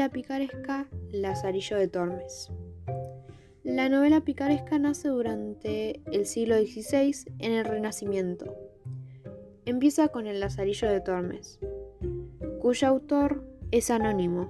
novela 0.00 0.12
picaresca 0.14 0.88
Lazarillo 1.12 1.76
de 1.76 1.86
Tormes. 1.86 2.50
La 3.64 3.90
novela 3.90 4.22
picaresca 4.22 4.78
nace 4.78 5.08
durante 5.08 6.00
el 6.10 6.24
siglo 6.24 6.56
XVI 6.56 7.30
en 7.38 7.52
el 7.52 7.66
Renacimiento. 7.66 8.46
Empieza 9.66 10.08
con 10.08 10.26
el 10.26 10.40
Lazarillo 10.40 10.88
de 10.88 11.02
Tormes, 11.02 11.58
cuyo 12.60 12.88
autor 12.88 13.44
es 13.72 13.90
anónimo, 13.90 14.48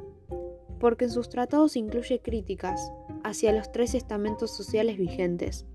porque 0.78 1.06
en 1.06 1.10
sus 1.10 1.28
tratados 1.28 1.74
incluye 1.74 2.20
críticas 2.22 2.92
hacia 3.24 3.52
los 3.52 3.72
tres 3.72 3.96
estamentos 3.96 4.56
sociales 4.56 4.98
vigentes, 4.98 5.66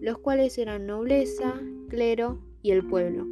los 0.00 0.18
cuales 0.18 0.58
eran 0.58 0.86
nobleza, 0.86 1.54
clero 1.88 2.40
y 2.62 2.72
el 2.72 2.84
pueblo. 2.84 3.28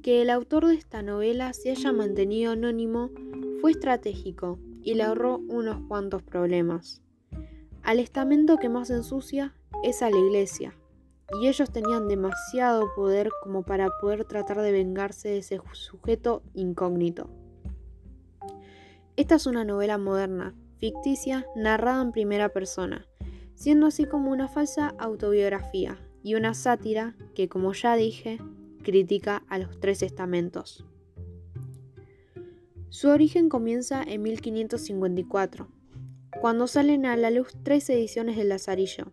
Que 0.00 0.22
el 0.22 0.30
autor 0.30 0.66
de 0.66 0.76
esta 0.76 1.02
novela 1.02 1.52
se 1.52 1.70
haya 1.70 1.92
mantenido 1.92 2.52
anónimo 2.52 3.10
fue 3.64 3.70
estratégico 3.70 4.58
y 4.82 4.92
le 4.92 5.04
ahorró 5.04 5.38
unos 5.38 5.80
cuantos 5.88 6.22
problemas. 6.22 7.00
Al 7.82 7.98
estamento 7.98 8.58
que 8.58 8.68
más 8.68 8.90
ensucia 8.90 9.54
es 9.82 10.02
a 10.02 10.10
la 10.10 10.18
iglesia, 10.18 10.78
y 11.40 11.48
ellos 11.48 11.70
tenían 11.70 12.06
demasiado 12.06 12.94
poder 12.94 13.30
como 13.42 13.62
para 13.62 13.88
poder 14.02 14.26
tratar 14.26 14.60
de 14.60 14.70
vengarse 14.70 15.30
de 15.30 15.38
ese 15.38 15.62
sujeto 15.72 16.42
incógnito. 16.52 17.30
Esta 19.16 19.36
es 19.36 19.46
una 19.46 19.64
novela 19.64 19.96
moderna, 19.96 20.54
ficticia, 20.76 21.46
narrada 21.56 22.02
en 22.02 22.12
primera 22.12 22.50
persona, 22.50 23.06
siendo 23.54 23.86
así 23.86 24.04
como 24.04 24.30
una 24.30 24.48
falsa 24.48 24.94
autobiografía 24.98 26.06
y 26.22 26.34
una 26.34 26.52
sátira 26.52 27.16
que, 27.34 27.48
como 27.48 27.72
ya 27.72 27.96
dije, 27.96 28.36
critica 28.82 29.42
a 29.48 29.56
los 29.56 29.80
tres 29.80 30.02
estamentos. 30.02 30.84
Su 32.94 33.08
origen 33.08 33.48
comienza 33.48 34.04
en 34.04 34.22
1554, 34.22 35.66
cuando 36.40 36.68
salen 36.68 37.06
a 37.06 37.16
la 37.16 37.32
luz 37.32 37.52
tres 37.64 37.90
ediciones 37.90 38.36
del 38.36 38.50
Lazarillo, 38.50 39.06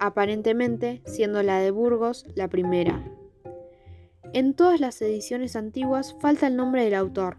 aparentemente 0.00 1.00
siendo 1.06 1.44
la 1.44 1.60
de 1.60 1.70
Burgos 1.70 2.26
la 2.34 2.48
primera. 2.48 3.08
En 4.32 4.54
todas 4.54 4.80
las 4.80 5.00
ediciones 5.02 5.54
antiguas 5.54 6.16
falta 6.18 6.48
el 6.48 6.56
nombre 6.56 6.82
del 6.82 6.94
autor. 6.94 7.36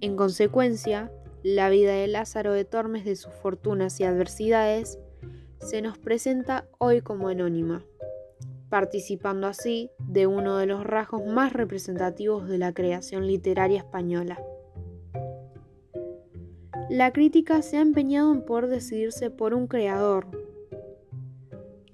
En 0.00 0.16
consecuencia, 0.16 1.12
la 1.44 1.70
vida 1.70 1.92
de 1.92 2.08
Lázaro 2.08 2.52
de 2.52 2.64
Tormes 2.64 3.04
de 3.04 3.14
sus 3.14 3.32
fortunas 3.32 4.00
y 4.00 4.02
adversidades 4.02 4.98
se 5.60 5.82
nos 5.82 5.98
presenta 5.98 6.66
hoy 6.78 7.00
como 7.00 7.28
anónima, 7.28 7.84
participando 8.70 9.46
así 9.46 9.92
de 10.00 10.26
uno 10.26 10.56
de 10.56 10.66
los 10.66 10.82
rasgos 10.82 11.24
más 11.24 11.52
representativos 11.52 12.48
de 12.48 12.58
la 12.58 12.74
creación 12.74 13.28
literaria 13.28 13.78
española. 13.78 14.36
La 16.90 17.12
crítica 17.12 17.62
se 17.62 17.78
ha 17.78 17.80
empeñado 17.80 18.30
en 18.32 18.44
poder 18.44 18.68
decidirse 18.68 19.30
por 19.30 19.54
un 19.54 19.66
creador. 19.66 20.26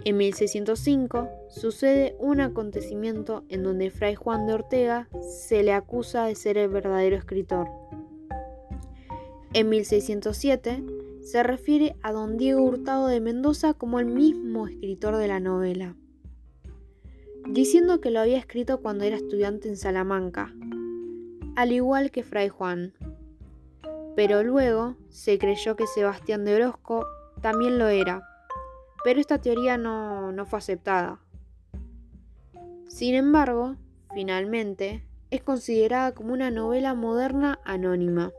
En 0.04 0.16
1605 0.16 1.28
sucede 1.48 2.16
un 2.18 2.40
acontecimiento 2.40 3.44
en 3.48 3.62
donde 3.62 3.90
Fray 3.90 4.16
Juan 4.16 4.46
de 4.46 4.54
Ortega 4.54 5.08
se 5.20 5.62
le 5.62 5.72
acusa 5.72 6.24
de 6.24 6.34
ser 6.34 6.58
el 6.58 6.70
verdadero 6.70 7.16
escritor. 7.16 7.68
En 9.52 9.68
1607 9.68 10.82
se 11.20 11.42
refiere 11.44 11.94
a 12.02 12.10
don 12.10 12.36
Diego 12.36 12.62
Hurtado 12.62 13.06
de 13.06 13.20
Mendoza 13.20 13.74
como 13.74 14.00
el 14.00 14.06
mismo 14.06 14.66
escritor 14.66 15.16
de 15.18 15.28
la 15.28 15.38
novela, 15.38 15.94
diciendo 17.48 18.00
que 18.00 18.10
lo 18.10 18.20
había 18.20 18.38
escrito 18.38 18.80
cuando 18.80 19.04
era 19.04 19.16
estudiante 19.16 19.68
en 19.68 19.76
Salamanca, 19.76 20.52
al 21.54 21.70
igual 21.70 22.10
que 22.10 22.24
Fray 22.24 22.48
Juan 22.48 22.92
pero 24.20 24.42
luego 24.42 24.96
se 25.08 25.38
creyó 25.38 25.76
que 25.76 25.86
Sebastián 25.86 26.44
de 26.44 26.54
Orozco 26.54 27.06
también 27.40 27.78
lo 27.78 27.88
era, 27.88 28.22
pero 29.02 29.18
esta 29.18 29.40
teoría 29.40 29.78
no, 29.78 30.30
no 30.30 30.44
fue 30.44 30.58
aceptada. 30.58 31.22
Sin 32.86 33.14
embargo, 33.14 33.76
finalmente, 34.12 35.06
es 35.30 35.42
considerada 35.42 36.12
como 36.12 36.34
una 36.34 36.50
novela 36.50 36.92
moderna 36.92 37.60
anónima. 37.64 38.30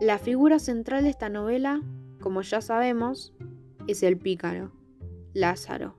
La 0.00 0.16
figura 0.16 0.58
central 0.58 1.04
de 1.04 1.10
esta 1.10 1.28
novela, 1.28 1.82
como 2.22 2.40
ya 2.40 2.62
sabemos, 2.62 3.34
es 3.88 4.02
el 4.02 4.16
pícaro, 4.16 4.72
Lázaro. 5.34 5.96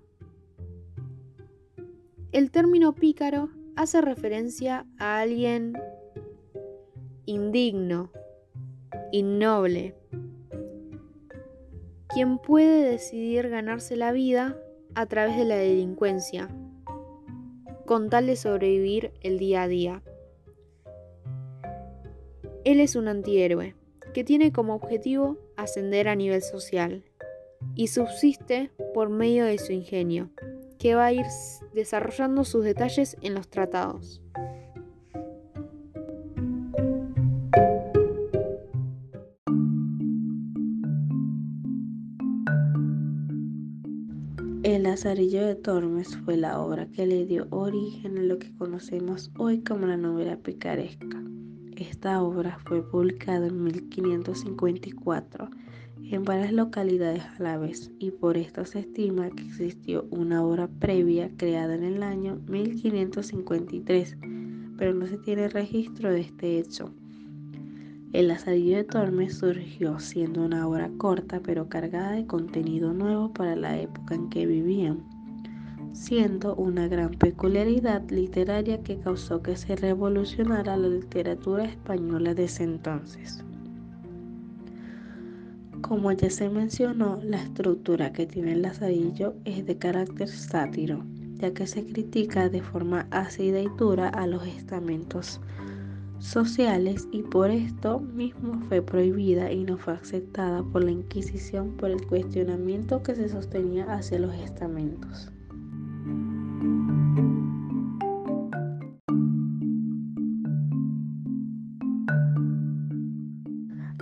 El 2.32 2.50
término 2.50 2.96
pícaro 2.96 3.52
hace 3.76 4.02
referencia 4.02 4.88
a 4.98 5.20
alguien 5.20 5.78
indigno, 7.26 8.12
innoble, 9.12 9.96
quien 12.10 12.38
puede 12.38 12.90
decidir 12.90 13.50
ganarse 13.50 13.96
la 13.96 14.12
vida 14.12 14.58
a 14.96 15.06
través 15.06 15.38
de 15.38 15.46
la 15.46 15.56
delincuencia, 15.56 16.50
con 17.86 18.10
tal 18.10 18.28
de 18.28 18.36
sobrevivir 18.36 19.14
el 19.22 19.40
día 19.40 19.64
a 19.64 19.68
día. 19.68 20.04
Él 22.64 22.80
es 22.80 22.96
un 22.96 23.08
antihéroe 23.08 23.76
que 24.14 24.24
tiene 24.24 24.52
como 24.52 24.76
objetivo 24.76 25.38
ascender 25.58 26.08
a 26.08 26.16
nivel 26.16 26.42
social 26.42 27.04
y 27.76 27.88
subsiste 27.88 28.72
por 28.94 29.10
medio 29.10 29.46
de 29.46 29.58
su 29.58 29.74
ingenio, 29.74 30.30
que 30.78 30.96
va 30.96 31.06
a 31.06 31.14
ir 31.14 31.26
desarrollando 31.74 32.44
sus 32.44 32.64
detalles 32.64 33.18
en 33.22 33.34
los 33.34 33.48
tratados. 33.48 34.22
Lazarillo 45.04 45.46
de 45.46 45.56
Tormes 45.56 46.16
fue 46.24 46.38
la 46.38 46.62
obra 46.62 46.88
que 46.88 47.06
le 47.06 47.26
dio 47.26 47.46
origen 47.50 48.18
a 48.18 48.22
lo 48.22 48.40
que 48.40 48.56
conocemos 48.56 49.32
hoy 49.38 49.60
como 49.60 49.86
la 49.86 49.98
novela 49.98 50.38
picaresca. 50.38 51.22
Esta 51.76 52.24
obra 52.24 52.58
fue 52.66 52.90
publicada 52.90 53.48
en 53.48 53.66
1554 53.66 55.50
en 56.10 56.24
varias 56.24 56.54
localidades 56.54 57.22
a 57.38 57.44
la 57.44 57.58
vez 57.58 57.92
y 58.00 58.12
por 58.12 58.38
esto 58.38 58.64
se 58.64 58.80
estima 58.80 59.30
que 59.30 59.44
existió 59.44 60.08
una 60.10 60.42
obra 60.42 60.70
previa 60.70 61.30
creada 61.36 61.76
en 61.76 61.84
el 61.84 62.02
año 62.02 62.38
1553, 62.48 64.16
pero 64.78 64.94
no 64.94 65.06
se 65.06 65.18
tiene 65.18 65.50
registro 65.50 66.14
de 66.14 66.22
este 66.22 66.60
hecho. 66.60 66.94
El 68.14 68.28
Lazarillo 68.28 68.78
de 68.78 68.84
Tormes 68.84 69.40
surgió 69.40 70.00
siendo 70.00 70.46
una 70.46 70.68
obra 70.68 70.92
corta 71.00 71.40
pero 71.40 71.68
cargada 71.68 72.12
de 72.12 72.28
contenido 72.28 72.94
nuevo 72.94 73.34
para 73.34 73.56
la 73.56 73.80
época 73.80 74.14
en 74.14 74.30
que 74.30 74.46
vivían, 74.46 75.04
siendo 75.94 76.54
una 76.54 76.88
gran 76.88 77.10
peculiaridad 77.10 78.08
literaria 78.12 78.84
que 78.84 79.00
causó 79.00 79.42
que 79.42 79.56
se 79.56 79.76
revolucionara 79.76 80.78
la 80.78 80.90
literatura 80.90 81.66
española 81.66 82.36
desde 82.36 82.66
entonces. 82.66 83.44
Como 85.82 86.12
ya 86.12 86.30
se 86.30 86.50
mencionó, 86.50 87.20
la 87.24 87.42
estructura 87.42 88.14
que 88.14 88.28
tiene 88.28 88.54
el 88.54 88.62
Lazarillo 88.62 89.34
es 89.44 89.66
de 89.66 89.80
carácter 89.80 90.30
sátiro, 90.30 91.04
ya 91.40 91.52
que 91.52 91.66
se 91.66 91.84
critica 91.84 92.48
de 92.48 92.62
forma 92.62 93.08
ácida 93.10 93.60
y 93.60 93.70
dura 93.76 94.10
a 94.10 94.28
los 94.28 94.46
estamentos 94.46 95.42
sociales 96.24 97.08
y 97.12 97.22
por 97.22 97.52
esto 97.52 98.00
mismo 98.00 98.62
fue 98.68 98.82
prohibida 98.82 99.52
y 99.52 99.64
no 99.66 99.78
fue 99.78 99.94
aceptada 99.94 100.64
por 100.64 100.84
la 100.84 100.92
Inquisición 100.92 101.76
por 101.76 101.92
el 101.92 102.08
cuestionamiento 102.08 103.04
que 103.04 103.14
se 103.14 103.28
sostenía 103.28 103.94
hacia 103.94 104.20
los 104.20 104.34
estamentos. 104.36 105.32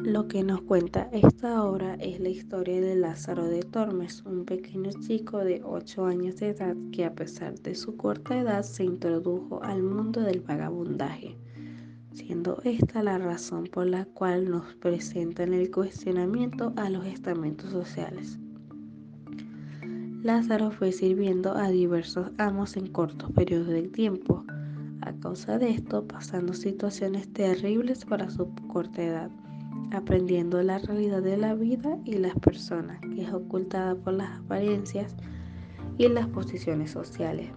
Lo 0.03 0.27
que 0.27 0.43
nos 0.43 0.61
cuenta 0.61 1.09
esta 1.11 1.63
obra 1.63 1.95
es 1.95 2.19
la 2.19 2.29
historia 2.29 2.81
de 2.81 2.95
Lázaro 2.95 3.47
de 3.47 3.63
Tormes, 3.63 4.23
un 4.25 4.45
pequeño 4.45 4.91
chico 5.07 5.39
de 5.39 5.61
8 5.63 6.05
años 6.05 6.35
de 6.37 6.49
edad 6.49 6.75
que 6.91 7.05
a 7.05 7.15
pesar 7.15 7.55
de 7.59 7.73
su 7.73 7.97
corta 7.97 8.37
edad 8.37 8.61
se 8.61 8.83
introdujo 8.83 9.63
al 9.63 9.81
mundo 9.81 10.21
del 10.21 10.41
vagabundaje 10.41 11.40
siendo 12.13 12.61
esta 12.63 13.03
la 13.03 13.17
razón 13.17 13.65
por 13.65 13.87
la 13.87 14.05
cual 14.05 14.49
nos 14.49 14.75
presentan 14.75 15.53
el 15.53 15.71
cuestionamiento 15.71 16.73
a 16.75 16.89
los 16.89 17.05
estamentos 17.05 17.71
sociales. 17.71 18.39
Lázaro 20.23 20.69
fue 20.69 20.91
sirviendo 20.91 21.55
a 21.55 21.69
diversos 21.69 22.29
amos 22.37 22.77
en 22.77 22.87
cortos 22.87 23.31
periodos 23.31 23.69
de 23.69 23.87
tiempo, 23.87 24.45
a 25.01 25.13
causa 25.13 25.57
de 25.57 25.71
esto 25.71 26.05
pasando 26.07 26.53
situaciones 26.53 27.31
terribles 27.33 28.05
para 28.05 28.29
su 28.29 28.53
corta 28.67 29.01
edad, 29.01 29.31
aprendiendo 29.91 30.61
la 30.61 30.77
realidad 30.77 31.23
de 31.23 31.37
la 31.37 31.55
vida 31.55 31.97
y 32.05 32.19
las 32.19 32.35
personas, 32.35 33.01
que 33.01 33.23
es 33.23 33.33
ocultada 33.33 33.95
por 33.95 34.13
las 34.13 34.39
apariencias 34.39 35.15
y 35.97 36.07
las 36.07 36.27
posiciones 36.27 36.91
sociales. 36.91 37.49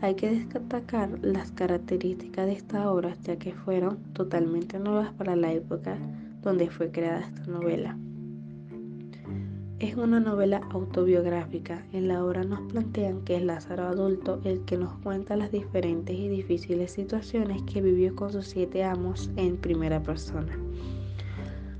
Hay 0.00 0.14
que 0.14 0.30
destacar 0.30 1.18
las 1.22 1.50
características 1.50 2.46
de 2.46 2.52
esta 2.52 2.90
obra 2.90 3.16
ya 3.22 3.36
que 3.36 3.52
fueron 3.52 3.98
totalmente 4.12 4.78
nuevas 4.78 5.12
para 5.14 5.34
la 5.34 5.52
época 5.52 5.98
donde 6.40 6.70
fue 6.70 6.92
creada 6.92 7.20
esta 7.26 7.46
novela. 7.46 7.96
Es 9.80 9.96
una 9.96 10.20
novela 10.20 10.60
autobiográfica. 10.70 11.84
En 11.92 12.08
la 12.08 12.24
obra 12.24 12.44
nos 12.44 12.60
plantean 12.72 13.22
que 13.24 13.36
es 13.36 13.42
Lázaro 13.42 13.84
adulto 13.84 14.40
el 14.44 14.64
que 14.64 14.76
nos 14.76 14.92
cuenta 14.98 15.36
las 15.36 15.50
diferentes 15.50 16.16
y 16.16 16.28
difíciles 16.28 16.92
situaciones 16.92 17.62
que 17.62 17.82
vivió 17.82 18.14
con 18.14 18.32
sus 18.32 18.46
siete 18.46 18.84
amos 18.84 19.30
en 19.36 19.56
primera 19.56 20.00
persona. 20.00 20.56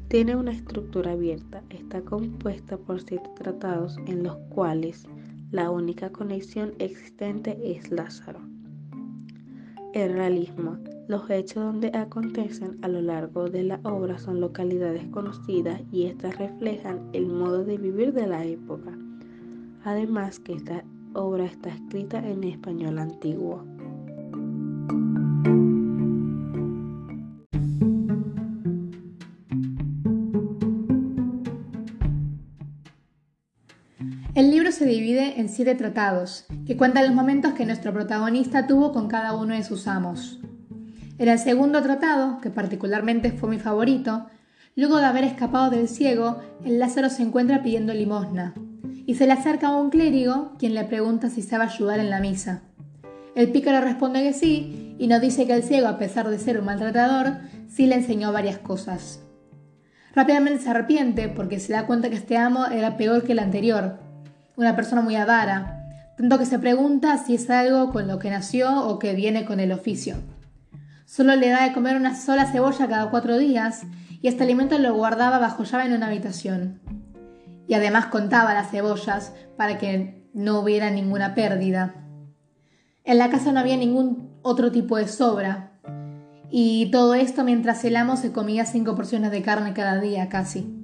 Tiene 0.08 0.34
una 0.34 0.52
estructura 0.52 1.12
abierta. 1.12 1.62
Está 1.70 2.00
compuesta 2.00 2.78
por 2.78 3.00
siete 3.00 3.28
tratados 3.36 3.96
en 4.06 4.22
los 4.22 4.36
cuales 4.48 5.06
la 5.50 5.70
única 5.70 6.10
conexión 6.10 6.74
existente 6.78 7.58
es 7.64 7.90
Lázaro. 7.90 8.40
El 9.94 10.12
realismo 10.12 10.78
los 11.08 11.30
hechos 11.30 11.64
donde 11.64 11.90
acontecen 11.96 12.78
a 12.82 12.88
lo 12.88 13.00
largo 13.00 13.48
de 13.48 13.62
la 13.62 13.80
obra 13.82 14.18
son 14.18 14.42
localidades 14.42 15.08
conocidas 15.08 15.80
y 15.90 16.04
estas 16.04 16.36
reflejan 16.36 17.08
el 17.14 17.26
modo 17.26 17.64
de 17.64 17.78
vivir 17.78 18.12
de 18.12 18.26
la 18.26 18.44
época. 18.44 18.92
Además 19.84 20.38
que 20.38 20.52
esta 20.52 20.84
obra 21.14 21.46
está 21.46 21.70
escrita 21.70 22.18
en 22.28 22.44
español 22.44 22.98
antiguo. 22.98 23.64
Se 34.78 34.86
divide 34.86 35.40
en 35.40 35.48
siete 35.48 35.74
tratados, 35.74 36.46
que 36.64 36.76
cuentan 36.76 37.04
los 37.04 37.14
momentos 37.14 37.52
que 37.54 37.66
nuestro 37.66 37.92
protagonista 37.92 38.68
tuvo 38.68 38.92
con 38.92 39.08
cada 39.08 39.34
uno 39.34 39.54
de 39.54 39.64
sus 39.64 39.88
amos. 39.88 40.38
En 41.18 41.28
el 41.28 41.38
segundo 41.40 41.82
tratado, 41.82 42.40
que 42.40 42.50
particularmente 42.50 43.32
fue 43.32 43.50
mi 43.50 43.58
favorito, 43.58 44.26
luego 44.76 44.98
de 44.98 45.06
haber 45.06 45.24
escapado 45.24 45.68
del 45.70 45.88
ciego, 45.88 46.38
el 46.64 46.78
Lázaro 46.78 47.10
se 47.10 47.24
encuentra 47.24 47.60
pidiendo 47.60 47.92
limosna 47.92 48.54
y 49.04 49.16
se 49.16 49.26
le 49.26 49.32
acerca 49.32 49.66
a 49.66 49.76
un 49.76 49.90
clérigo 49.90 50.52
quien 50.60 50.74
le 50.74 50.84
pregunta 50.84 51.28
si 51.28 51.42
sabe 51.42 51.64
ayudar 51.64 51.98
en 51.98 52.10
la 52.10 52.20
misa. 52.20 52.62
El 53.34 53.50
pícaro 53.50 53.84
responde 53.84 54.22
que 54.22 54.32
sí 54.32 54.94
y 54.96 55.08
nos 55.08 55.20
dice 55.20 55.44
que 55.48 55.54
el 55.54 55.64
ciego, 55.64 55.88
a 55.88 55.98
pesar 55.98 56.28
de 56.28 56.38
ser 56.38 56.56
un 56.60 56.66
maltratador, 56.66 57.38
sí 57.68 57.86
le 57.86 57.96
enseñó 57.96 58.32
varias 58.32 58.58
cosas. 58.58 59.24
Rápidamente 60.14 60.62
se 60.62 60.70
arrepiente 60.70 61.28
porque 61.28 61.58
se 61.58 61.72
da 61.72 61.86
cuenta 61.86 62.10
que 62.10 62.16
este 62.16 62.36
amo 62.36 62.66
era 62.66 62.96
peor 62.96 63.24
que 63.24 63.32
el 63.32 63.40
anterior, 63.40 64.06
una 64.58 64.74
persona 64.74 65.02
muy 65.02 65.14
avara, 65.14 65.86
tanto 66.16 66.36
que 66.36 66.44
se 66.44 66.58
pregunta 66.58 67.16
si 67.16 67.36
es 67.36 67.48
algo 67.48 67.92
con 67.92 68.08
lo 68.08 68.18
que 68.18 68.28
nació 68.28 68.86
o 68.86 68.98
que 68.98 69.14
viene 69.14 69.44
con 69.44 69.60
el 69.60 69.70
oficio. 69.70 70.16
Solo 71.06 71.36
le 71.36 71.48
da 71.48 71.62
de 71.62 71.72
comer 71.72 71.96
una 71.96 72.16
sola 72.16 72.44
cebolla 72.44 72.88
cada 72.88 73.08
cuatro 73.08 73.38
días 73.38 73.84
y 74.20 74.26
este 74.26 74.42
alimento 74.42 74.76
lo 74.78 74.92
guardaba 74.94 75.38
bajo 75.38 75.62
llave 75.62 75.84
en 75.84 75.92
una 75.92 76.08
habitación. 76.08 76.80
Y 77.68 77.74
además 77.74 78.06
contaba 78.06 78.52
las 78.52 78.70
cebollas 78.70 79.32
para 79.56 79.78
que 79.78 80.28
no 80.34 80.58
hubiera 80.58 80.90
ninguna 80.90 81.36
pérdida. 81.36 81.94
En 83.04 83.18
la 83.18 83.30
casa 83.30 83.52
no 83.52 83.60
había 83.60 83.76
ningún 83.76 84.30
otro 84.42 84.72
tipo 84.72 84.96
de 84.96 85.06
sobra. 85.06 85.70
Y 86.50 86.90
todo 86.90 87.14
esto 87.14 87.44
mientras 87.44 87.84
el 87.84 87.94
amo 87.94 88.16
se 88.16 88.32
comía 88.32 88.66
cinco 88.66 88.96
porciones 88.96 89.30
de 89.30 89.42
carne 89.42 89.72
cada 89.72 90.00
día 90.00 90.28
casi. 90.28 90.77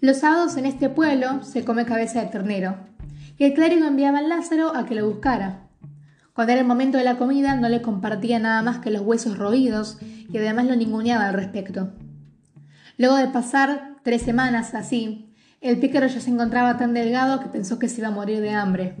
Los 0.00 0.18
sábados 0.18 0.56
en 0.58 0.66
este 0.66 0.90
pueblo 0.90 1.42
se 1.42 1.64
come 1.64 1.86
cabeza 1.86 2.20
de 2.20 2.26
ternero, 2.26 2.76
y 3.38 3.44
el 3.44 3.54
clérigo 3.54 3.86
enviaba 3.86 4.18
al 4.18 4.28
Lázaro 4.28 4.76
a 4.76 4.84
que 4.84 4.94
lo 4.94 5.08
buscara. 5.08 5.68
Cuando 6.34 6.52
era 6.52 6.60
el 6.60 6.66
momento 6.66 6.98
de 6.98 7.04
la 7.04 7.16
comida 7.16 7.54
no 7.54 7.70
le 7.70 7.80
compartía 7.80 8.38
nada 8.38 8.60
más 8.60 8.78
que 8.78 8.90
los 8.90 9.00
huesos 9.00 9.38
roídos 9.38 9.98
y 10.02 10.36
además 10.36 10.66
lo 10.66 10.76
ninguneaba 10.76 11.28
al 11.28 11.34
respecto. 11.34 11.94
Luego 12.98 13.16
de 13.16 13.28
pasar 13.28 13.96
tres 14.02 14.20
semanas 14.20 14.74
así, 14.74 15.32
el 15.62 15.78
pícaro 15.78 16.06
ya 16.08 16.20
se 16.20 16.30
encontraba 16.30 16.76
tan 16.76 16.92
delgado 16.92 17.40
que 17.40 17.48
pensó 17.48 17.78
que 17.78 17.88
se 17.88 18.02
iba 18.02 18.08
a 18.08 18.12
morir 18.12 18.42
de 18.42 18.50
hambre. 18.50 18.96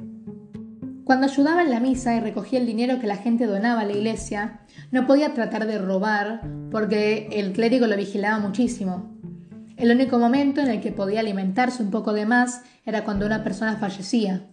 Cuando 1.04 1.26
ayudaba 1.26 1.62
en 1.62 1.70
la 1.70 1.78
misa 1.78 2.16
y 2.16 2.20
recogía 2.20 2.58
el 2.58 2.66
dinero 2.66 3.00
que 3.00 3.06
la 3.06 3.16
gente 3.16 3.46
donaba 3.46 3.82
a 3.82 3.84
la 3.84 3.92
iglesia, 3.92 4.60
no 4.90 5.06
podía 5.06 5.34
tratar 5.34 5.66
de 5.66 5.78
robar 5.78 6.40
porque 6.70 7.28
el 7.32 7.52
clérigo 7.52 7.86
lo 7.86 7.96
vigilaba 7.96 8.38
muchísimo. 8.38 9.15
El 9.76 9.90
único 9.90 10.18
momento 10.18 10.62
en 10.62 10.68
el 10.68 10.80
que 10.80 10.90
podía 10.90 11.20
alimentarse 11.20 11.82
un 11.82 11.90
poco 11.90 12.14
de 12.14 12.24
más 12.24 12.62
era 12.86 13.04
cuando 13.04 13.26
una 13.26 13.44
persona 13.44 13.76
fallecía. 13.76 14.46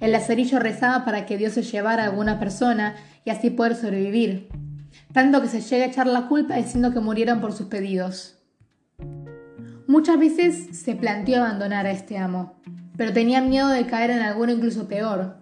El 0.00 0.12
lazarillo 0.12 0.60
rezaba 0.60 1.04
para 1.04 1.26
que 1.26 1.36
Dios 1.36 1.54
se 1.54 1.62
llevara 1.62 2.04
a 2.04 2.06
alguna 2.06 2.38
persona 2.38 2.94
y 3.24 3.30
así 3.30 3.50
poder 3.50 3.74
sobrevivir, 3.74 4.48
tanto 5.12 5.42
que 5.42 5.48
se 5.48 5.60
llega 5.60 5.86
a 5.86 5.88
echar 5.88 6.06
la 6.06 6.28
culpa 6.28 6.54
diciendo 6.54 6.92
que 6.92 7.00
murieron 7.00 7.40
por 7.40 7.52
sus 7.52 7.66
pedidos. 7.66 8.38
Muchas 9.88 10.18
veces 10.18 10.78
se 10.78 10.94
planteó 10.94 11.42
abandonar 11.42 11.86
a 11.86 11.90
este 11.90 12.16
amo, 12.16 12.60
pero 12.96 13.12
tenía 13.12 13.40
miedo 13.40 13.68
de 13.68 13.86
caer 13.86 14.10
en 14.10 14.20
alguno 14.20 14.52
incluso 14.52 14.86
peor. 14.86 15.38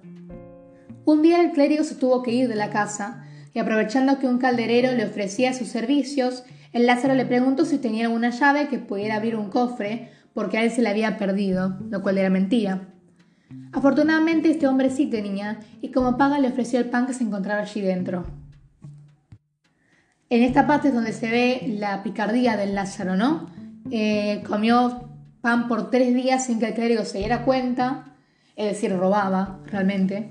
Un 1.04 1.20
día 1.20 1.42
el 1.42 1.50
clérigo 1.50 1.84
se 1.84 1.96
tuvo 1.96 2.22
que 2.22 2.32
ir 2.32 2.49
de 2.49 2.54
la 2.54 2.70
casa 2.70 3.25
y 3.52 3.58
aprovechando 3.58 4.19
que 4.19 4.26
un 4.26 4.38
calderero 4.38 4.92
le 4.92 5.04
ofrecía 5.04 5.52
sus 5.52 5.69
servicios, 5.69 6.44
el 6.76 6.87
Lázaro 6.87 7.14
le 7.14 7.25
preguntó 7.25 7.64
si 7.64 7.78
tenía 7.78 8.05
alguna 8.05 8.28
llave 8.28 8.69
que 8.69 8.78
pudiera 8.78 9.17
abrir 9.17 9.34
un 9.34 9.49
cofre 9.49 10.11
porque 10.34 10.58
a 10.58 10.62
él 10.62 10.70
se 10.70 10.82
le 10.82 10.90
había 10.90 11.17
perdido, 11.17 11.78
lo 11.88 12.02
cual 12.02 12.19
era 12.19 12.28
mentira. 12.28 12.88
Afortunadamente 13.73 14.50
este 14.50 14.67
hombre 14.67 14.90
sí 14.90 15.06
tenía, 15.06 15.61
y 15.81 15.90
como 15.90 16.19
paga 16.19 16.38
le 16.38 16.49
ofreció 16.49 16.78
el 16.78 16.90
pan 16.90 17.06
que 17.06 17.14
se 17.14 17.25
encontraba 17.25 17.62
allí 17.62 17.81
dentro. 17.81 18.26
En 20.28 20.43
esta 20.43 20.67
parte 20.67 20.88
es 20.88 20.94
donde 20.94 21.14
se 21.14 21.31
ve 21.31 21.76
la 21.78 22.02
picardía 22.02 22.58
del 22.58 22.75
Lázaro, 22.75 23.17
¿no? 23.17 23.46
Eh, 23.90 24.43
comió 24.46 25.08
pan 25.40 25.69
por 25.69 25.88
tres 25.88 26.14
días 26.14 26.44
sin 26.44 26.58
que 26.58 26.67
el 26.67 26.75
clérigo 26.75 27.06
se 27.06 27.19
diera 27.19 27.46
cuenta, 27.46 28.17
es 28.55 28.67
decir, 28.67 28.94
robaba 28.94 29.61
realmente. 29.64 30.28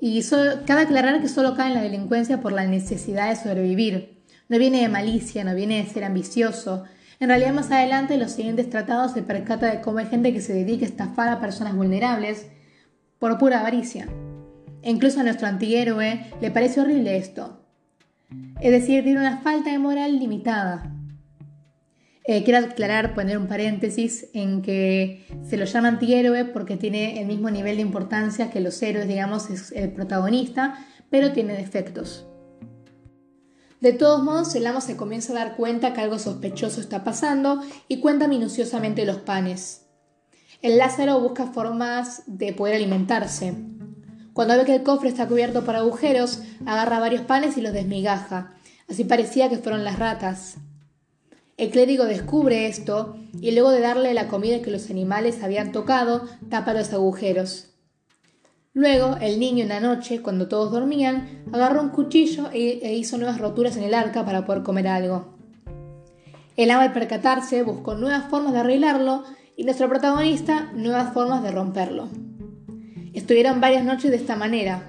Y 0.00 0.22
cabe 0.64 0.80
aclarar 0.80 1.20
que 1.20 1.28
solo 1.28 1.54
cae 1.54 1.68
en 1.68 1.74
la 1.74 1.82
delincuencia 1.82 2.40
por 2.40 2.52
la 2.52 2.66
necesidad 2.66 3.28
de 3.28 3.36
sobrevivir. 3.36 4.17
No 4.48 4.58
viene 4.58 4.80
de 4.80 4.88
malicia, 4.88 5.44
no 5.44 5.54
viene 5.54 5.82
de 5.82 5.90
ser 5.90 6.04
ambicioso, 6.04 6.84
en 7.20 7.28
realidad 7.28 7.52
más 7.52 7.70
adelante 7.72 8.14
en 8.14 8.20
los 8.20 8.32
siguientes 8.32 8.70
tratados 8.70 9.12
se 9.12 9.22
percata 9.22 9.66
de 9.66 9.80
cómo 9.80 9.98
hay 9.98 10.06
gente 10.06 10.32
que 10.32 10.40
se 10.40 10.54
dedica 10.54 10.86
a 10.86 10.88
estafar 10.88 11.28
a 11.28 11.40
personas 11.40 11.74
vulnerables 11.74 12.46
por 13.18 13.38
pura 13.38 13.60
avaricia. 13.60 14.08
E 14.82 14.90
incluso 14.90 15.18
a 15.18 15.24
nuestro 15.24 15.48
antihéroe 15.48 16.32
le 16.40 16.50
parece 16.52 16.80
horrible 16.80 17.16
esto. 17.16 17.64
Es 18.60 18.70
decir, 18.70 19.02
tiene 19.02 19.18
una 19.18 19.38
falta 19.38 19.72
de 19.72 19.80
moral 19.80 20.16
limitada. 20.20 20.94
Eh, 22.24 22.44
quiero 22.44 22.64
aclarar, 22.64 23.14
poner 23.14 23.36
un 23.36 23.48
paréntesis 23.48 24.28
en 24.32 24.62
que 24.62 25.26
se 25.42 25.56
lo 25.56 25.64
llama 25.64 25.88
antihéroe 25.88 26.44
porque 26.44 26.76
tiene 26.76 27.20
el 27.20 27.26
mismo 27.26 27.50
nivel 27.50 27.76
de 27.76 27.82
importancia 27.82 28.50
que 28.50 28.60
los 28.60 28.80
héroes, 28.80 29.08
digamos, 29.08 29.50
es 29.50 29.72
el 29.72 29.90
protagonista, 29.90 30.78
pero 31.10 31.32
tiene 31.32 31.54
defectos. 31.54 32.28
De 33.80 33.92
todos 33.92 34.22
modos, 34.22 34.54
el 34.56 34.66
amo 34.66 34.80
se 34.80 34.96
comienza 34.96 35.32
a 35.32 35.36
dar 35.36 35.56
cuenta 35.56 35.92
que 35.92 36.00
algo 36.00 36.18
sospechoso 36.18 36.80
está 36.80 37.04
pasando 37.04 37.62
y 37.86 38.00
cuenta 38.00 38.26
minuciosamente 38.26 39.04
los 39.04 39.18
panes. 39.18 39.86
El 40.62 40.78
Lázaro 40.78 41.20
busca 41.20 41.46
formas 41.46 42.22
de 42.26 42.52
poder 42.52 42.74
alimentarse. 42.74 43.54
Cuando 44.32 44.56
ve 44.56 44.64
que 44.64 44.74
el 44.74 44.82
cofre 44.82 45.08
está 45.08 45.28
cubierto 45.28 45.64
por 45.64 45.76
agujeros, 45.76 46.40
agarra 46.66 46.98
varios 46.98 47.22
panes 47.22 47.56
y 47.56 47.60
los 47.60 47.72
desmigaja. 47.72 48.54
Así 48.88 49.04
parecía 49.04 49.48
que 49.48 49.58
fueron 49.58 49.84
las 49.84 49.98
ratas. 50.00 50.56
El 51.56 51.70
clérigo 51.70 52.04
descubre 52.04 52.66
esto 52.66 53.16
y 53.40 53.52
luego 53.52 53.70
de 53.70 53.80
darle 53.80 54.14
la 54.14 54.28
comida 54.28 54.62
que 54.62 54.70
los 54.70 54.90
animales 54.90 55.42
habían 55.42 55.70
tocado, 55.70 56.28
tapa 56.50 56.72
los 56.72 56.92
agujeros. 56.92 57.74
Luego, 58.78 59.16
el 59.20 59.40
niño 59.40 59.64
una 59.64 59.80
noche, 59.80 60.22
cuando 60.22 60.46
todos 60.46 60.70
dormían, 60.70 61.42
agarró 61.52 61.82
un 61.82 61.88
cuchillo 61.88 62.48
e, 62.52 62.78
e 62.80 62.94
hizo 62.94 63.18
nuevas 63.18 63.40
roturas 63.40 63.76
en 63.76 63.82
el 63.82 63.92
arca 63.92 64.24
para 64.24 64.46
poder 64.46 64.62
comer 64.62 64.86
algo. 64.86 65.34
El 66.56 66.70
amo 66.70 66.82
al 66.82 66.92
percatarse 66.92 67.64
buscó 67.64 67.96
nuevas 67.96 68.30
formas 68.30 68.52
de 68.52 68.60
arreglarlo 68.60 69.24
y 69.56 69.64
nuestro 69.64 69.88
protagonista 69.88 70.70
nuevas 70.76 71.12
formas 71.12 71.42
de 71.42 71.50
romperlo. 71.50 72.08
Estuvieron 73.14 73.60
varias 73.60 73.84
noches 73.84 74.12
de 74.12 74.16
esta 74.16 74.36
manera, 74.36 74.88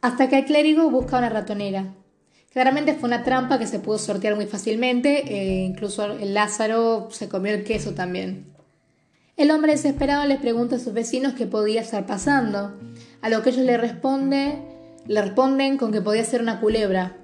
hasta 0.00 0.28
que 0.28 0.38
el 0.38 0.44
clérigo 0.46 0.90
busca 0.90 1.18
una 1.18 1.28
ratonera. 1.28 1.94
Claramente 2.52 2.94
fue 2.94 3.08
una 3.08 3.22
trampa 3.22 3.60
que 3.60 3.68
se 3.68 3.78
pudo 3.78 3.98
sortear 3.98 4.34
muy 4.34 4.46
fácilmente, 4.46 5.32
e 5.32 5.62
incluso 5.64 6.06
el 6.06 6.34
Lázaro 6.34 7.06
se 7.12 7.28
comió 7.28 7.54
el 7.54 7.62
queso 7.62 7.94
también. 7.94 8.49
El 9.36 9.50
hombre 9.50 9.72
desesperado 9.72 10.26
le 10.26 10.36
pregunta 10.36 10.76
a 10.76 10.78
sus 10.78 10.92
vecinos 10.92 11.34
qué 11.34 11.46
podía 11.46 11.80
estar 11.80 12.06
pasando, 12.06 12.78
a 13.22 13.28
lo 13.28 13.42
que 13.42 13.50
ellos 13.50 13.64
le, 13.64 13.78
le 15.06 15.22
responden 15.22 15.78
con 15.78 15.92
que 15.92 16.00
podía 16.00 16.24
ser 16.24 16.42
una 16.42 16.60
culebra. 16.60 17.16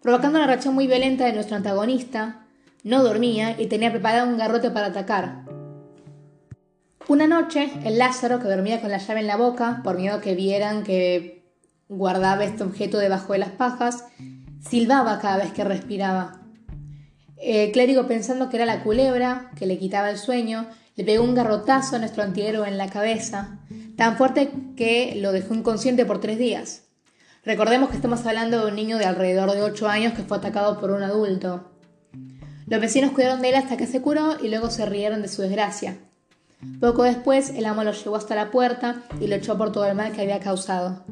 Provocando 0.00 0.38
una 0.38 0.46
reacción 0.46 0.74
muy 0.74 0.86
violenta 0.86 1.26
de 1.26 1.32
nuestro 1.32 1.56
antagonista, 1.56 2.46
no 2.82 3.02
dormía 3.02 3.60
y 3.60 3.66
tenía 3.66 3.90
preparado 3.90 4.28
un 4.28 4.36
garrote 4.36 4.70
para 4.70 4.88
atacar. 4.88 5.44
Una 7.08 7.26
noche, 7.26 7.70
el 7.84 7.98
Lázaro, 7.98 8.38
que 8.38 8.48
dormía 8.48 8.80
con 8.80 8.90
la 8.90 8.98
llave 8.98 9.20
en 9.20 9.26
la 9.26 9.36
boca, 9.36 9.80
por 9.84 9.96
miedo 9.96 10.20
que 10.20 10.34
vieran 10.34 10.84
que 10.84 11.44
guardaba 11.88 12.44
este 12.44 12.62
objeto 12.64 12.98
debajo 12.98 13.34
de 13.34 13.40
las 13.40 13.50
pajas, 13.50 14.06
silbaba 14.66 15.18
cada 15.20 15.38
vez 15.38 15.52
que 15.52 15.64
respiraba. 15.64 16.40
El 17.36 17.72
clérigo, 17.72 18.06
pensando 18.06 18.48
que 18.48 18.56
era 18.56 18.64
la 18.64 18.82
culebra 18.82 19.50
que 19.56 19.66
le 19.66 19.78
quitaba 19.78 20.10
el 20.10 20.16
sueño, 20.16 20.66
le 20.96 21.04
pegó 21.04 21.24
un 21.24 21.34
garrotazo 21.34 21.96
a 21.96 21.98
nuestro 21.98 22.22
antihéroe 22.22 22.68
en 22.68 22.78
la 22.78 22.90
cabeza, 22.90 23.58
tan 23.96 24.16
fuerte 24.16 24.50
que 24.76 25.14
lo 25.16 25.32
dejó 25.32 25.54
inconsciente 25.54 26.04
por 26.04 26.20
tres 26.20 26.38
días. 26.38 26.82
Recordemos 27.44 27.90
que 27.90 27.96
estamos 27.96 28.24
hablando 28.24 28.60
de 28.60 28.70
un 28.70 28.76
niño 28.76 28.96
de 28.96 29.04
alrededor 29.04 29.52
de 29.52 29.62
8 29.62 29.88
años 29.88 30.14
que 30.14 30.22
fue 30.22 30.38
atacado 30.38 30.80
por 30.80 30.90
un 30.90 31.02
adulto. 31.02 31.70
Los 32.66 32.80
vecinos 32.80 33.12
cuidaron 33.12 33.42
de 33.42 33.50
él 33.50 33.56
hasta 33.56 33.76
que 33.76 33.86
se 33.86 34.00
curó 34.00 34.42
y 34.42 34.48
luego 34.48 34.70
se 34.70 34.86
rieron 34.86 35.20
de 35.20 35.28
su 35.28 35.42
desgracia. 35.42 35.98
Poco 36.80 37.02
después, 37.02 37.50
el 37.50 37.66
amo 37.66 37.84
lo 37.84 37.92
llevó 37.92 38.16
hasta 38.16 38.34
la 38.34 38.50
puerta 38.50 39.02
y 39.20 39.26
lo 39.26 39.36
echó 39.36 39.58
por 39.58 39.72
todo 39.72 39.84
el 39.84 39.94
mal 39.94 40.12
que 40.12 40.22
había 40.22 40.40
causado. 40.40 41.04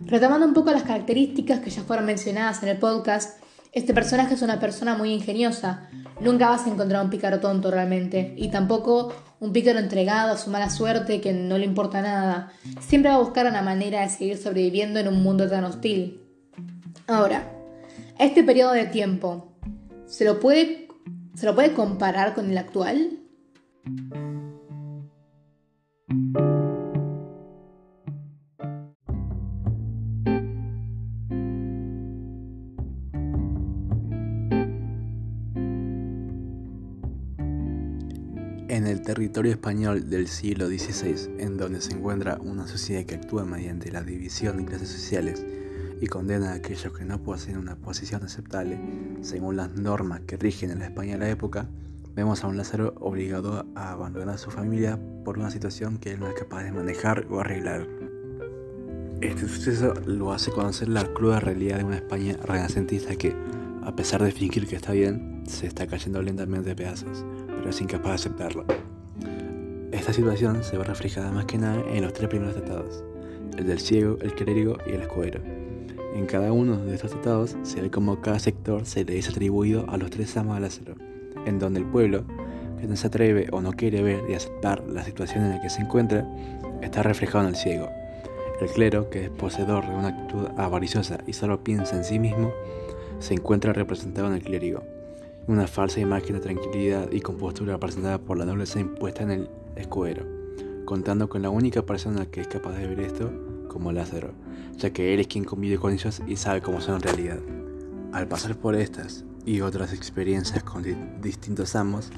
Retomando 0.00 0.46
un 0.46 0.54
poco 0.54 0.70
las 0.70 0.84
características 0.84 1.60
que 1.60 1.70
ya 1.70 1.82
fueron 1.82 2.06
mencionadas 2.06 2.62
en 2.62 2.70
el 2.70 2.78
podcast, 2.78 3.38
este 3.72 3.92
personaje 3.94 4.34
es 4.34 4.42
una 4.42 4.60
persona 4.60 4.94
muy 4.94 5.12
ingeniosa. 5.12 5.88
Nunca 6.22 6.48
vas 6.48 6.66
a 6.66 6.70
encontrar 6.70 7.04
un 7.04 7.10
pícaro 7.10 7.40
tonto 7.40 7.70
realmente, 7.70 8.34
y 8.36 8.48
tampoco 8.48 9.12
un 9.40 9.52
pícaro 9.52 9.80
entregado 9.80 10.32
a 10.32 10.36
su 10.36 10.50
mala 10.50 10.70
suerte 10.70 11.20
que 11.20 11.32
no 11.32 11.58
le 11.58 11.64
importa 11.64 12.00
nada. 12.00 12.52
Siempre 12.80 13.10
va 13.10 13.16
a 13.16 13.20
buscar 13.20 13.46
una 13.46 13.60
manera 13.60 14.02
de 14.02 14.08
seguir 14.08 14.38
sobreviviendo 14.38 15.00
en 15.00 15.08
un 15.08 15.20
mundo 15.20 15.48
tan 15.48 15.64
hostil. 15.64 16.20
Ahora, 17.08 17.50
este 18.20 18.44
periodo 18.44 18.72
de 18.72 18.86
tiempo, 18.86 19.52
¿se 20.06 20.24
lo 20.24 20.38
puede, 20.38 20.86
¿se 21.34 21.44
lo 21.44 21.56
puede 21.56 21.72
comparar 21.72 22.34
con 22.34 22.50
el 22.50 22.56
actual? 22.56 23.18
Territorio 39.02 39.52
español 39.52 40.08
del 40.08 40.28
siglo 40.28 40.66
XVI, 40.66 41.36
en 41.38 41.56
donde 41.56 41.80
se 41.80 41.92
encuentra 41.92 42.38
una 42.40 42.66
sociedad 42.66 43.04
que 43.04 43.16
actúa 43.16 43.44
mediante 43.44 43.90
la 43.90 44.02
división 44.02 44.56
de 44.56 44.64
clases 44.64 44.88
sociales 44.88 45.44
y 46.00 46.06
condena 46.06 46.52
a 46.52 46.54
aquellos 46.54 46.92
que 46.92 47.04
no 47.04 47.22
poseen 47.22 47.58
una 47.58 47.76
posición 47.76 48.22
aceptable 48.24 48.80
según 49.20 49.56
las 49.56 49.70
normas 49.72 50.20
que 50.20 50.36
rigen 50.36 50.70
en 50.70 50.80
la 50.80 50.86
España 50.86 51.12
de 51.12 51.18
la 51.18 51.30
época, 51.30 51.68
vemos 52.14 52.44
a 52.44 52.46
un 52.46 52.56
Lázaro 52.56 52.94
obligado 53.00 53.66
a 53.74 53.92
abandonar 53.92 54.36
a 54.36 54.38
su 54.38 54.50
familia 54.50 54.98
por 55.24 55.38
una 55.38 55.50
situación 55.50 55.98
que 55.98 56.12
él 56.12 56.20
no 56.20 56.28
es 56.28 56.34
capaz 56.34 56.64
de 56.64 56.72
manejar 56.72 57.26
o 57.30 57.40
arreglar. 57.40 57.86
Este 59.20 59.48
suceso 59.48 59.94
lo 60.06 60.32
hace 60.32 60.50
conocer 60.50 60.88
la 60.88 61.04
cruda 61.12 61.40
realidad 61.40 61.78
de 61.78 61.84
una 61.84 61.96
España 61.96 62.36
renacentista 62.42 63.14
que, 63.14 63.36
a 63.84 63.94
pesar 63.94 64.22
de 64.22 64.32
fingir 64.32 64.66
que 64.66 64.76
está 64.76 64.92
bien, 64.92 65.44
se 65.46 65.66
está 65.66 65.86
cayendo 65.86 66.20
lentamente 66.22 66.70
de 66.70 66.76
pedazos 66.76 67.24
pero 67.62 67.70
es 67.70 67.80
incapaz 67.80 68.08
de 68.08 68.14
aceptarlo. 68.14 68.91
Esta 69.92 70.14
situación 70.14 70.64
se 70.64 70.78
ve 70.78 70.84
reflejada 70.84 71.30
más 71.30 71.44
que 71.44 71.58
nada 71.58 71.84
en 71.92 72.02
los 72.02 72.14
tres 72.14 72.30
primeros 72.30 72.54
tratados, 72.54 73.04
el 73.58 73.66
del 73.66 73.78
ciego, 73.78 74.16
el 74.22 74.34
clérigo 74.34 74.78
y 74.86 74.92
el 74.92 75.02
escudero. 75.02 75.42
En 76.14 76.24
cada 76.24 76.50
uno 76.50 76.78
de 76.78 76.94
estos 76.94 77.10
tratados 77.10 77.56
se 77.62 77.82
ve 77.82 77.90
como 77.90 78.22
cada 78.22 78.38
sector 78.38 78.86
se 78.86 79.04
le 79.04 79.18
es 79.18 79.28
atribuido 79.28 79.84
a 79.90 79.98
los 79.98 80.08
tres 80.08 80.34
amos 80.38 80.54
de 80.54 80.62
Lázaro, 80.62 80.94
en 81.44 81.58
donde 81.58 81.80
el 81.80 81.86
pueblo, 81.86 82.24
que 82.80 82.86
no 82.86 82.96
se 82.96 83.08
atreve 83.08 83.48
o 83.52 83.60
no 83.60 83.72
quiere 83.72 84.02
ver 84.02 84.22
y 84.30 84.34
aceptar 84.34 84.82
la 84.88 85.04
situación 85.04 85.44
en 85.44 85.50
la 85.50 85.60
que 85.60 85.68
se 85.68 85.82
encuentra, 85.82 86.26
está 86.80 87.02
reflejado 87.02 87.44
en 87.44 87.50
el 87.50 87.56
ciego. 87.56 87.90
El 88.62 88.68
clero, 88.68 89.10
que 89.10 89.24
es 89.24 89.30
poseedor 89.30 89.86
de 89.86 89.94
una 89.94 90.08
actitud 90.08 90.48
avariciosa 90.56 91.18
y 91.26 91.34
solo 91.34 91.62
piensa 91.62 91.96
en 91.96 92.04
sí 92.04 92.18
mismo, 92.18 92.50
se 93.18 93.34
encuentra 93.34 93.74
representado 93.74 94.28
en 94.28 94.34
el 94.34 94.42
clérigo 94.42 94.82
una 95.48 95.66
falsa 95.66 96.00
imagen 96.00 96.34
de 96.34 96.40
tranquilidad 96.40 97.10
y 97.10 97.20
compostura 97.20 97.78
presentada 97.78 98.18
por 98.18 98.38
la 98.38 98.44
nobleza 98.44 98.78
impuesta 98.78 99.22
en 99.24 99.30
el 99.32 99.48
escudero, 99.76 100.26
contando 100.84 101.28
con 101.28 101.42
la 101.42 101.50
única 101.50 101.84
persona 101.84 102.26
que 102.26 102.40
es 102.40 102.48
capaz 102.48 102.72
de 102.72 102.86
ver 102.86 103.00
esto 103.00 103.30
como 103.68 103.92
Lázaro, 103.92 104.32
ya 104.76 104.92
que 104.92 105.14
él 105.14 105.20
es 105.20 105.26
quien 105.26 105.44
convive 105.44 105.78
con 105.78 105.92
ellos 105.92 106.20
y 106.26 106.36
sabe 106.36 106.60
cómo 106.60 106.80
son 106.80 106.96
en 106.96 107.02
realidad. 107.02 107.38
Al 108.12 108.28
pasar 108.28 108.56
por 108.56 108.74
estas 108.74 109.24
y 109.46 109.62
otras 109.62 109.92
experiencias 109.92 110.62
con 110.62 110.84
distintos 111.20 111.74
amos, 111.74 112.10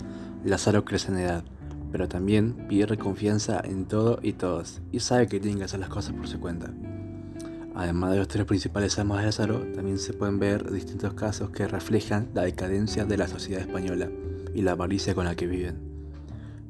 Lázaro 0.44 0.84
crece 0.84 1.12
en 1.12 1.18
edad, 1.18 1.44
pero 1.92 2.08
también 2.08 2.66
pierde 2.68 2.98
confianza 2.98 3.60
en 3.64 3.86
todo 3.86 4.18
y 4.20 4.32
todos, 4.32 4.82
y 4.90 5.00
sabe 5.00 5.28
que 5.28 5.38
tiene 5.38 5.58
que 5.58 5.64
hacer 5.64 5.80
las 5.80 5.88
cosas 5.88 6.12
por 6.12 6.26
su 6.26 6.40
cuenta. 6.40 6.72
Además 7.76 8.12
de 8.12 8.18
los 8.18 8.28
tres 8.28 8.44
principales 8.44 8.98
amos 8.98 9.18
de 9.18 9.24
Lázaro, 9.24 9.60
también 9.74 9.98
se 9.98 10.12
pueden 10.12 10.38
ver 10.38 10.70
distintos 10.72 11.14
casos 11.14 11.50
que 11.50 11.66
reflejan 11.66 12.30
la 12.34 12.42
decadencia 12.42 13.04
de 13.04 13.16
la 13.16 13.28
sociedad 13.28 13.62
española 13.62 14.10
y 14.54 14.62
la 14.62 14.72
avaricia 14.72 15.14
con 15.14 15.24
la 15.24 15.34
que 15.34 15.46
viven. 15.46 15.93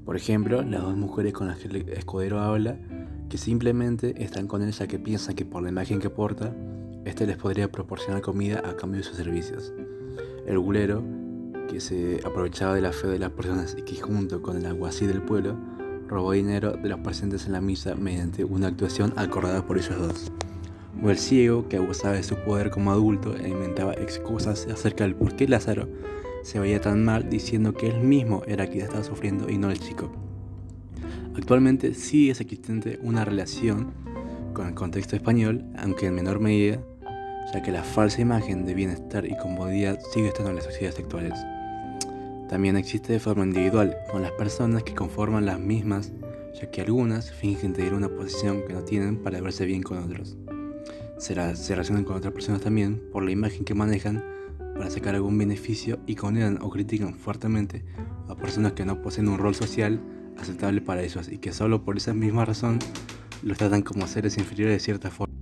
Por 0.05 0.17
ejemplo, 0.17 0.63
las 0.63 0.83
dos 0.83 0.97
mujeres 0.97 1.33
con 1.33 1.49
las 1.49 1.59
que 1.59 1.69
el 1.69 1.89
escudero 1.91 2.41
habla, 2.41 2.77
que 3.29 3.39
simplemente 3.39 4.23
están 4.23 4.47
con 4.47 4.63
él 4.63 4.73
ya 4.73 4.87
que 4.87 4.99
piensan 4.99 5.35
que 5.35 5.45
por 5.45 5.63
la 5.63 5.71
imagen 5.71 5.99
que 5.99 6.11
porta, 6.11 6.55
éste 7.05 7.27
les 7.27 7.37
podría 7.37 7.71
proporcionar 7.71 8.21
comida 8.21 8.63
a 8.65 8.77
cambio 8.77 8.99
de 8.99 9.05
sus 9.05 9.17
servicios. 9.17 9.73
El 10.47 10.59
gulero, 10.59 11.03
que 11.69 11.81
se 11.81 12.21
aprovechaba 12.25 12.75
de 12.75 12.83
la 12.83 12.93
fe 12.93 13.09
de 13.09 13.19
las 13.19 13.31
personas 13.31 13.75
y 13.79 13.83
que 13.83 14.01
junto 14.01 14.43
con 14.43 14.59
el 14.59 14.67
alguacil 14.67 15.09
del 15.09 15.23
pueblo, 15.23 15.57
robó 16.07 16.33
dinero 16.33 16.73
de 16.73 16.89
los 16.89 17.01
presentes 17.01 17.47
en 17.47 17.53
la 17.53 17.61
misa 17.63 17.95
mediante 17.95 18.45
una 18.45 18.69
actuación 18.69 19.15
acordada 19.17 19.67
por 19.67 19.79
ellos 19.79 19.99
dos 19.99 20.33
o 21.03 21.11
el 21.11 21.19
ciego 21.19 21.69
que 21.69 21.77
abusaba 21.77 22.15
de 22.15 22.23
su 22.23 22.37
poder 22.37 22.71
como 22.71 22.93
adulto 22.93 23.37
e 23.37 23.49
inventaba 23.49 23.95
excusas 23.95 24.67
acerca 24.67 25.05
del 25.05 25.15
por 25.15 25.35
qué 25.37 25.49
Lázaro 25.49 25.89
se 26.45 26.61
veía 26.61 26.81
tan 26.81 27.05
mal 27.05 27.29
diciendo 27.29 27.75
que 27.75 27.89
él 27.89 28.01
mismo 28.01 28.43
era 28.47 28.67
quien 28.67 28.85
estaba 28.85 29.03
sufriendo 29.03 29.51
y 29.51 29.59
no 29.59 29.71
el 29.71 29.81
chico. 29.81 30.13
Actualmente 31.35 31.95
sí 31.95 32.31
es 32.31 32.41
existente 32.41 33.01
una 33.03 33.25
relación 33.25 33.93
con 34.53 34.69
el 34.69 34.75
contexto 34.75 35.17
español, 35.17 35.65
aunque 35.77 36.07
en 36.07 36.15
menor 36.15 36.39
medida, 36.39 36.81
ya 37.53 37.63
que 37.63 37.73
la 37.73 37.83
falsa 37.83 38.21
imagen 38.21 38.65
de 38.65 38.75
bienestar 38.75 39.27
y 39.27 39.37
comodidad 39.37 39.99
sigue 40.13 40.29
estando 40.29 40.51
en 40.51 40.57
las 40.57 40.67
sociedades 40.67 41.01
actuales. 41.01 41.35
También 42.49 42.77
existe 42.77 43.13
de 43.15 43.21
forma 43.21 43.45
individual, 43.45 43.97
con 44.13 44.23
las 44.23 44.33
personas 44.33 44.85
que 44.85 44.95
conforman 44.95 45.47
las 45.47 45.59
mismas, 45.59 46.13
ya 46.61 46.71
que 46.71 46.83
algunas 46.83 47.33
fingen 47.33 47.73
tener 47.73 47.95
una 47.95 48.09
posición 48.09 48.63
que 48.67 48.75
no 48.75 48.83
tienen 48.83 49.17
para 49.17 49.41
verse 49.41 49.65
bien 49.65 49.83
con 49.83 49.99
otros 49.99 50.37
se, 51.19 51.35
relacionan 51.35 52.05
con 52.05 52.17
otras 52.17 52.33
personas 52.33 52.61
también 52.61 53.01
por 53.13 53.23
la 53.23 53.31
imagen 53.31 53.65
que 53.65 53.75
manejan 53.75 54.23
para 54.75 54.91
sacar 54.91 55.15
algún 55.15 55.39
beneficio 55.39 55.99
y 56.07 56.17
condenan 56.17 56.59
o 56.61 56.71
critican 56.71 57.15
fuertemente 57.15 57.85
a 58.29 58.35
personas 58.35 58.73
que 58.73 58.85
no 58.85 59.01
poseen 59.01 59.29
un 59.29 59.39
rol 59.39 59.55
social 59.55 60.01
aceptable 60.39 60.81
para 60.81 61.03
ellos 61.03 61.29
y 61.29 61.39
que 61.39 61.53
solo 61.53 61.85
por 61.85 61.97
esa 61.97 62.13
misma 62.13 62.45
razón 62.45 62.79
los 63.43 63.59
tratan 63.59 63.83
como 63.83 64.07
seres 64.07 64.39
inferiores 64.39 64.77
de 64.77 64.81
cierta 64.81 65.11
forma. 65.11 65.34